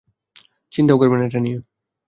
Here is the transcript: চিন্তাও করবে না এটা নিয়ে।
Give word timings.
চিন্তাও 0.71 0.99
করবে 1.01 1.15
না 1.17 1.23
এটা 1.27 1.39
নিয়ে। 1.39 1.59